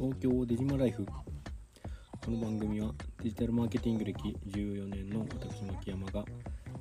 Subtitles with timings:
[0.00, 1.04] 東京デジマライフ。
[1.04, 2.90] この番組は
[3.22, 6.24] デジタルマーケティング歴14年の私牧山が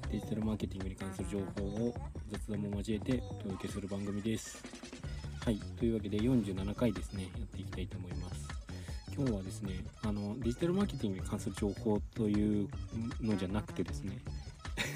[0.09, 1.93] デジタルマーケティングに関する情報を
[2.32, 4.63] 雑談も交えてお届けする番組です。
[5.43, 5.57] はい。
[5.77, 8.47] というわけで47回ですねやっていきたいと思います。
[9.13, 12.70] 今日はですねあのデジタルマーケティングに関する情報という
[13.20, 14.17] のじゃなくてですね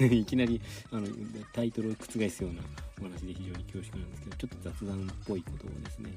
[0.00, 1.06] いきなりあの
[1.52, 2.62] タイトルを覆すような
[3.00, 6.10] お話で非常に恐縮なんですけどちょっと雑談っぽいことをですね、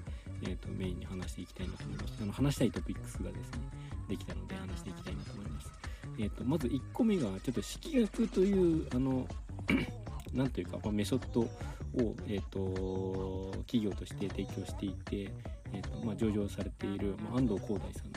[0.43, 2.13] えーと、メインに話していきたいなと思います。
[2.21, 3.59] あの話したいトピックスがですね
[4.07, 5.71] できたので話していきたいなと思います、
[6.17, 9.27] えーと、まず1個目がちょっと式学というあの
[10.33, 11.49] なんというか、まあ、メソッドを、
[12.27, 15.31] えーと、企業として提供していて、
[15.73, 18.16] えーとまあ、上場されている、まあ、安藤光大さんで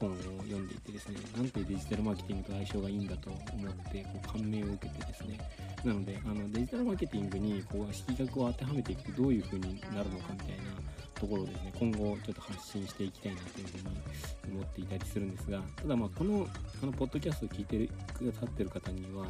[0.00, 5.38] 本を読んでいてですねなんてデジタルマーケティングと相性がいいんだと思ってこう感銘を受けてですね。
[5.84, 10.78] なのであのデジタルマーケティングにこう式学を当てはめていくとどういう風になるのかみたいな
[11.18, 16.48] ところをですね今後ちょっと発信していきたいなというふうに思っていたりするんですがただまあこの
[16.82, 19.26] あのポッドキャストを聞いてくださってる方には、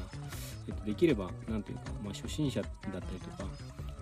[0.68, 3.48] えっと、できれば何というか、まあ、初心者だったりとか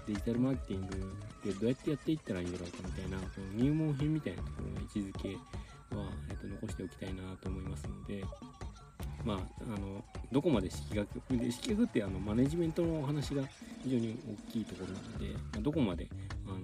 [0.06, 5.36] デジタルマーケティングでどうやってやっていったらいいんだろうかみたいなこの入門編みたいなところの位置づけ
[5.96, 8.24] は、えっと、残しておきたいなと思いますので
[9.24, 9.38] まあ、
[9.74, 13.42] あのどこまで式学で式学ってあのマネジメントのお話が
[13.82, 14.16] 非常に
[14.48, 16.08] 大きいところなので、まあ、どこまで、
[16.46, 16.58] あの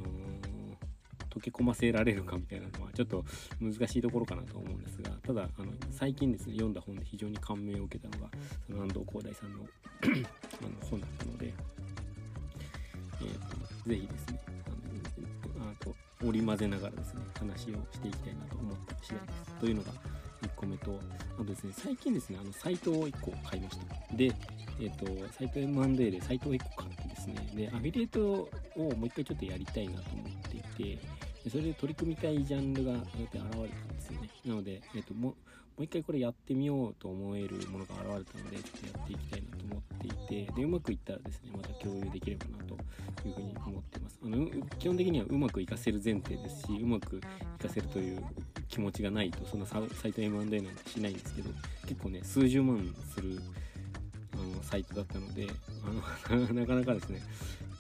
[1.33, 3.25] 溶け込ませられるかみたいなのはちょっと
[3.59, 8.31] 難しいところかなと思うんですがただあの最近ですね読んだ本で非常に感銘を受けたのが
[8.67, 11.55] その安藤光大さんの あの本だったので、
[13.23, 14.77] えーと、ぜひですねあの
[16.25, 19.93] 織り交ぜながらですね話をしていきたいなと思った次第ですというのが
[20.43, 21.01] 1個目と
[21.35, 24.33] あとですね最近ですねあのサイトを1個買いましたで
[24.81, 30.99] えっ、ー、とサイト M&A でサイトを1個買ってですねでアフィリエイトをもう一回ちょっとやりたいなと思っていて
[31.51, 34.31] それで取り組みたいジャンルがこうやって現れたんですよね。
[34.47, 35.37] なので、えっと、もう、も
[35.79, 42.75] う一回これやってみようと思えるものが現れたので、ちょっとやっていきたいなと思っていて、で、うまくいったらですね、また共有できればなと
[43.29, 43.52] いうふうに。
[44.79, 48.23] 基本的にはうまくいかせる前提ですし、うまくいかせるという
[48.69, 51.51] 気持ちがないと、そのサイト M&A なんてしないんですけど、
[51.87, 53.39] 結構ね、数十万する
[54.35, 55.47] あのサイトだったので
[56.29, 57.21] あの なかなかですね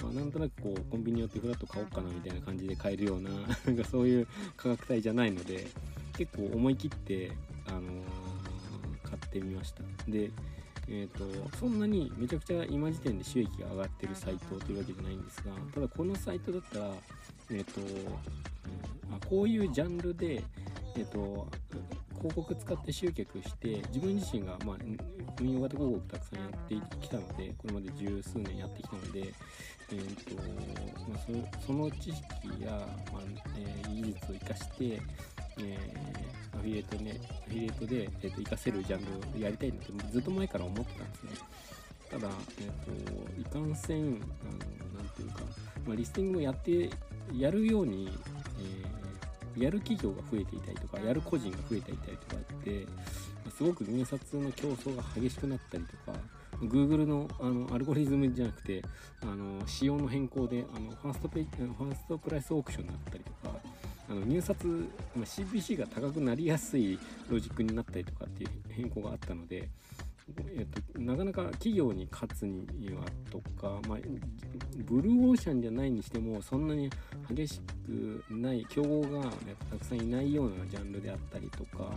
[0.02, 3.30] まあ、なんとなくこうコンビニ寄ってフラット買おうかなみたいな感じで買えるような
[3.64, 4.26] なんかそういう
[4.56, 5.69] 価格帯じゃないので
[6.16, 7.30] 結構思い切って、
[7.66, 7.92] あのー、
[9.04, 9.84] 買ってみました。
[10.08, 10.30] で
[10.94, 16.91] えーと、そんなにめちゃくちゃ今時点で収益が上がってるサイトというわけじゃないんですがただこのサイトだったら、
[17.50, 20.44] えーとうん、あこういうジャンルで、
[20.97, 21.48] えーと
[22.22, 24.76] 広告使って集客して自分自身が、まあ、
[25.41, 29.34] 運用型広告たくさんやってきたのでこれまで十数年やってきたので、
[29.91, 30.36] えーと
[31.08, 32.22] まあ、その知識
[32.64, 33.22] や、まあ
[33.58, 35.02] えー、技術を生かして、
[35.58, 41.30] えー、アフィリエイトねアフィリエイトで、えーと、活かせるジャンルをやりたいなってずっと前から思ってたんですね。
[42.10, 42.28] ただ、
[42.60, 45.40] えーと、いかんせんあのなんていうか、
[45.86, 46.90] まあ、リスティングをやって
[47.34, 48.10] やるように、
[49.56, 52.86] えー、やる企業が増えていたりとかやる個人が増えていたりとかって
[53.56, 56.19] すごく入札の競争が激しくなったりとか
[56.60, 58.82] Google のあのアルゴリズムじゃなくて
[59.22, 63.56] あの仕様の変更であのファーストペファーストプライスオークションだったりとか
[64.12, 66.99] あの入札まあ CPC が高くなりやすい
[67.31, 69.71] ロジックになったりとかっていう変更があったので、
[70.55, 73.99] えっと、なかなか企業に勝つにはとか、まあ、
[74.84, 76.91] ブルーオーシャンじゃないにしてもそんなに
[77.31, 79.31] 激しくない競合が
[79.71, 81.91] たくさんいないようなジャンルであったりとか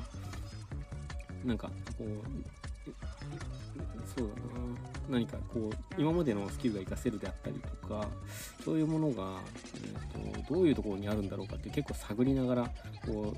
[1.43, 2.07] なんかこう
[4.17, 4.65] そうだな
[5.09, 8.07] 何かこう今までのスキルが活かせるであったりとか
[8.63, 9.39] そういうものが、
[9.75, 12.71] えーと、どういうところにあるんだろうかって結構探りながら
[13.05, 13.35] こ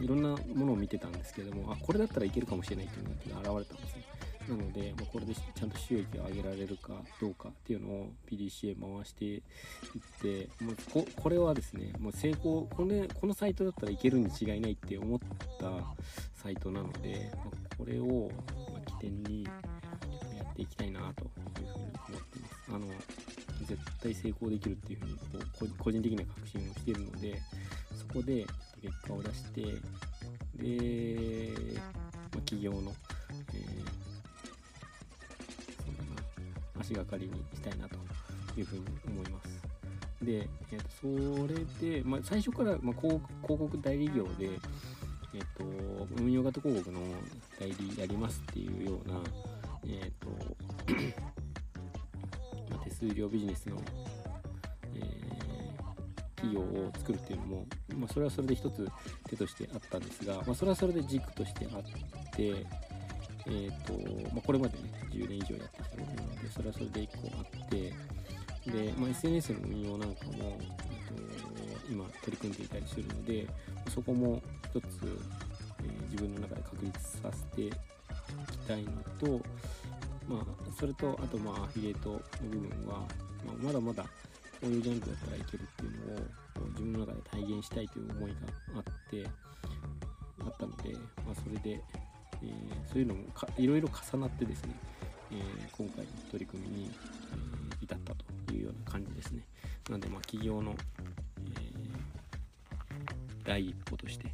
[0.00, 4.04] ういろんなものを見てたんですけどもあこれだったらいけるかもしれないっていうのが現れたんですね。
[4.48, 9.42] なので、まあ、これでちゃんと収益を上げられるかどうかっていうのを PDCA 回していっ
[10.22, 15.18] てもうここれはですねもう成功これこのサイトだったらいけるに違いないって思っ
[15.58, 15.70] た
[16.34, 18.30] サイトなので、まあ、これを
[19.00, 19.50] 起点にや
[20.44, 21.85] っていきたいなというふうに。
[23.66, 27.40] 絶対成功できるっていうふうにこう個人的な確信をしているので
[27.98, 28.46] そこで
[28.82, 29.62] 結果を出して
[30.56, 31.52] で、
[32.34, 32.92] ま、企業の、
[33.54, 34.06] えー
[36.86, 37.96] 足がかりにしたいなと
[38.58, 39.48] いうふうに思います。
[40.22, 40.88] で、えー、と
[41.40, 41.46] そ
[41.82, 44.50] れで、まあ、最初から、まあ、広告代理業で、
[45.34, 45.64] えーと、
[46.20, 47.00] 運用型広告の
[47.58, 49.20] 代理やりますっていうような、
[49.86, 50.28] えーと、
[52.98, 53.80] 数料ビジネスの、
[54.94, 55.36] え
[56.36, 57.66] 企業を作るっていうのも、
[57.96, 58.86] まあ、それはそれで一つ
[59.28, 61.82] 手としてあったんですが、まあ、それはそれで軸としてあっ
[62.32, 62.66] て
[63.48, 63.92] えーと
[64.34, 67.94] まあ、これまでね10年以上やってきたものなのでそれはそれで1個あって
[68.66, 73.46] で、まあ、SNS の運用なんかも、えーと、今取り組んでいたりするので
[73.94, 74.42] そこも
[74.74, 74.84] 一つ、
[75.80, 78.90] えー、自分の中で確立させていきたいの
[79.20, 79.40] と、
[80.28, 80.44] まあ、
[80.78, 82.20] それとあとまあアフィリエイトの
[82.50, 82.98] 部分は、
[83.46, 84.08] まあ、まだまだこ
[84.64, 88.36] ういうジャンルだったらいけるっていうのを自分の中で体現したいという思いが
[88.76, 89.26] あって
[90.40, 90.92] あったので、
[91.24, 91.80] まあ、それで
[92.42, 93.20] えー、そういうのも
[93.56, 94.74] いろいろ重なってですね、
[95.32, 96.90] えー、今回の取り組みに、
[97.32, 99.42] えー、至ったというような感じですね。
[99.88, 100.76] なので、まあ、企業の、え
[103.44, 104.26] 第一歩として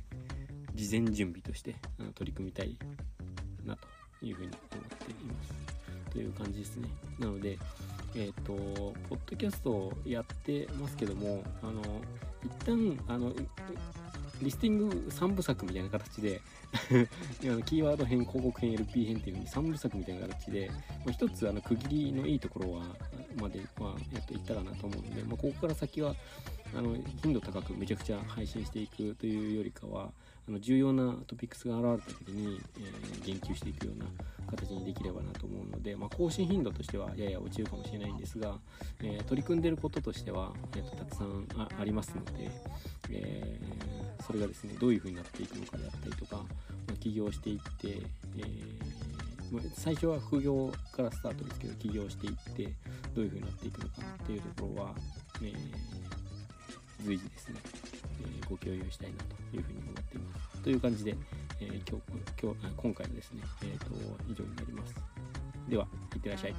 [0.74, 2.78] 事前準備としてあの取り組みたい
[3.66, 5.71] なというふうに思っています
[6.12, 6.88] という感じですね。
[7.18, 7.58] なので、
[8.14, 11.82] えっ、と、ポッドキャストをやってますけども、あの、
[12.44, 13.32] 一旦、あの、
[14.42, 16.40] リスティング3部作みたいな形で
[17.64, 20.76] キーワード編、広告編、LP 編っていう風に3部作みたいな形で、ま
[21.08, 22.96] あ、一つあの区切りのいいところは
[23.40, 26.14] まではやっといったかなと思うので、まあ、ここから先は
[26.74, 30.10] あの頻度高くめちゃくちゃ配信していくというよりかは
[30.48, 34.06] あの重要なトピックスが現れた時に、えー、言及していくような
[34.50, 38.56] 形にできればなと思うので、まあ、更新頻度としてはやや落ちるかもしれないんですが、
[39.02, 41.46] えー、取り組んでることとしては、えーと、たくさん
[41.78, 42.50] ありますので、
[43.10, 46.44] えー、それがですねどういう風になっていくのかであったりとか、ま
[46.90, 48.02] あ、起業していって、
[48.38, 48.42] え
[49.52, 52.64] ま、最初は副業からスタートですけど起業していって
[53.14, 53.92] どういう風になっていくのか
[54.24, 54.94] っていうところは、
[55.42, 56.21] えー
[57.04, 57.56] 随時ですね、
[58.22, 60.62] えー、ご共有したいなというふうに思っています。
[60.62, 61.16] という感じで、
[61.60, 63.86] えー、今日今日今回のですね、えーと、
[64.30, 64.94] 以上になります。
[65.68, 66.54] では、いってらっしゃい。